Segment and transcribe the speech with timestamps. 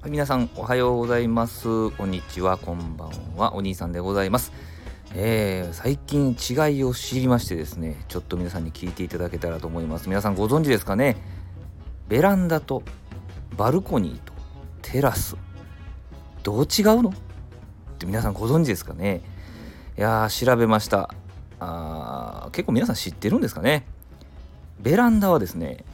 [0.00, 1.90] はい皆さんおはようございます。
[1.90, 2.56] こんにちは。
[2.56, 3.54] こんばんは。
[3.54, 4.50] お兄さんでございます。
[5.14, 10.08] えー、最近違いを知りましてですねちょっと皆さんに聞いていただけたらと思います。
[10.08, 11.18] 皆さんご存知ですかね？
[12.08, 12.82] ベランダと
[13.58, 14.32] バルコニーと
[14.80, 15.36] テラス。
[16.44, 17.10] どう違うの？
[17.10, 17.12] っ
[17.98, 19.20] て皆さんご存知ですかね？
[19.98, 21.14] いやー調べました。
[21.58, 23.84] あ結構皆さん知ってるんですかね？
[24.80, 25.84] ベランダはですね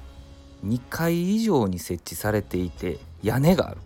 [0.65, 3.79] 2階以上に設置されていて屋根がある。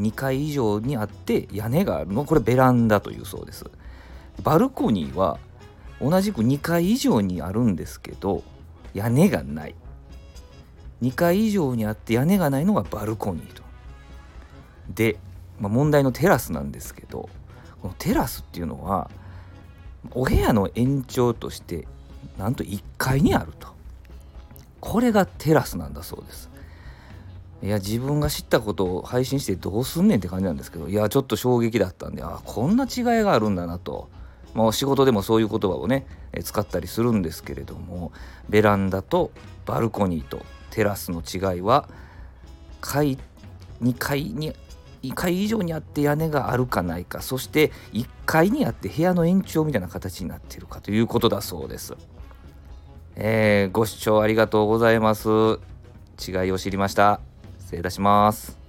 [0.00, 2.12] 2階以上にあって屋根がある。
[2.12, 3.64] のこれベランダというそうです。
[4.42, 5.38] バルコニーは
[6.00, 8.42] 同じく2階以上にあるんですけど
[8.92, 9.74] 屋根がない。
[11.02, 13.62] 2階以上にあって屋根がないのがバルコニーと。
[14.94, 15.16] で、
[15.60, 17.28] まあ、問題のテラスなんですけど
[17.80, 19.10] このテラスっていうのは
[20.10, 21.86] お部屋の延長として
[22.38, 23.74] なんと1階にあると。
[24.80, 26.50] これがテラスなんだそうです。
[27.64, 34.10] いや自分が知ったことを配信してどうすんねんって感じなんですけどいやちょっと衝撃だったんであこんな違いがあるんだなと、
[34.52, 36.06] まあ、仕事でもそういう言葉をね
[36.42, 38.12] 使ったりするんですけれども
[38.50, 39.30] ベランダと
[39.64, 41.88] バルコニーとテラスの違いは
[42.82, 43.16] 階
[43.82, 44.52] 2階に
[45.02, 51.94] 2階以上にあって屋根があるかないかそして1階にあって部屋の延長みたいな形になっているかということだそうです。
[53.16, 55.28] えー、ご視聴ありがとうございます。
[56.18, 57.33] 違いを知りました。
[57.74, 58.63] 失礼いたします。